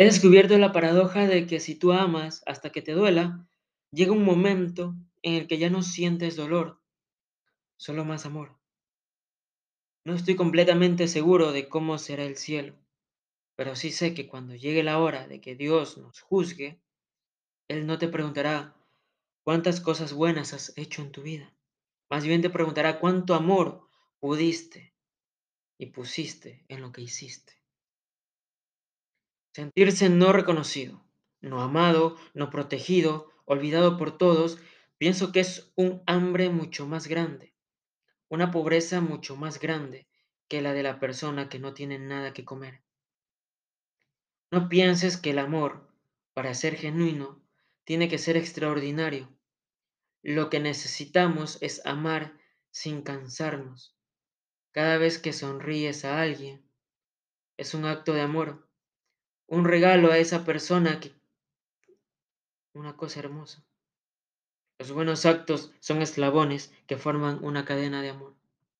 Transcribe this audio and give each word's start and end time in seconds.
He 0.00 0.04
descubierto 0.04 0.56
la 0.58 0.70
paradoja 0.70 1.26
de 1.26 1.48
que 1.48 1.58
si 1.58 1.74
tú 1.74 1.92
amas 1.92 2.44
hasta 2.46 2.70
que 2.70 2.82
te 2.82 2.92
duela, 2.92 3.48
llega 3.90 4.12
un 4.12 4.22
momento 4.22 4.94
en 5.22 5.34
el 5.34 5.48
que 5.48 5.58
ya 5.58 5.70
no 5.70 5.82
sientes 5.82 6.36
dolor, 6.36 6.80
solo 7.76 8.04
más 8.04 8.24
amor. 8.24 8.56
No 10.04 10.14
estoy 10.14 10.36
completamente 10.36 11.08
seguro 11.08 11.50
de 11.50 11.68
cómo 11.68 11.98
será 11.98 12.22
el 12.22 12.36
cielo, 12.36 12.78
pero 13.56 13.74
sí 13.74 13.90
sé 13.90 14.14
que 14.14 14.28
cuando 14.28 14.54
llegue 14.54 14.84
la 14.84 15.00
hora 15.00 15.26
de 15.26 15.40
que 15.40 15.56
Dios 15.56 15.98
nos 15.98 16.20
juzgue, 16.20 16.80
Él 17.66 17.84
no 17.84 17.98
te 17.98 18.06
preguntará 18.06 18.76
cuántas 19.42 19.80
cosas 19.80 20.12
buenas 20.12 20.52
has 20.52 20.78
hecho 20.78 21.02
en 21.02 21.10
tu 21.10 21.22
vida. 21.22 21.52
Más 22.08 22.24
bien 22.24 22.40
te 22.40 22.50
preguntará 22.50 23.00
cuánto 23.00 23.34
amor 23.34 23.88
pudiste 24.20 24.94
y 25.76 25.86
pusiste 25.86 26.64
en 26.68 26.82
lo 26.82 26.92
que 26.92 27.02
hiciste. 27.02 27.57
Sentirse 29.52 30.08
no 30.08 30.32
reconocido, 30.32 31.04
no 31.40 31.60
amado, 31.60 32.16
no 32.34 32.50
protegido, 32.50 33.32
olvidado 33.44 33.96
por 33.96 34.16
todos, 34.18 34.58
pienso 34.98 35.32
que 35.32 35.40
es 35.40 35.72
un 35.74 36.02
hambre 36.06 36.50
mucho 36.50 36.86
más 36.86 37.08
grande, 37.08 37.54
una 38.28 38.50
pobreza 38.50 39.00
mucho 39.00 39.36
más 39.36 39.58
grande 39.58 40.06
que 40.48 40.62
la 40.62 40.72
de 40.72 40.82
la 40.82 41.00
persona 41.00 41.48
que 41.48 41.58
no 41.58 41.74
tiene 41.74 41.98
nada 41.98 42.32
que 42.32 42.44
comer. 42.44 42.82
No 44.50 44.68
pienses 44.68 45.16
que 45.16 45.30
el 45.30 45.38
amor, 45.38 45.88
para 46.32 46.54
ser 46.54 46.76
genuino, 46.76 47.42
tiene 47.84 48.08
que 48.08 48.18
ser 48.18 48.36
extraordinario. 48.36 49.28
Lo 50.22 50.50
que 50.50 50.60
necesitamos 50.60 51.58
es 51.62 51.84
amar 51.86 52.38
sin 52.70 53.02
cansarnos. 53.02 53.96
Cada 54.72 54.98
vez 54.98 55.18
que 55.18 55.32
sonríes 55.32 56.04
a 56.04 56.20
alguien, 56.20 56.64
es 57.56 57.74
un 57.74 57.84
acto 57.84 58.12
de 58.12 58.20
amor 58.20 58.67
un 59.48 59.64
regalo 59.64 60.12
a 60.12 60.18
esa 60.18 60.44
persona 60.44 61.00
que... 61.00 61.12
Una 62.74 62.96
cosa 62.96 63.20
hermosa. 63.20 63.64
Los 64.78 64.92
buenos 64.92 65.26
actos 65.26 65.72
son 65.80 66.02
eslabones 66.02 66.72
que 66.86 66.96
forman 66.96 67.42
una 67.42 67.64
cadena 67.64 68.00
de 68.00 68.10
amor. 68.10 68.37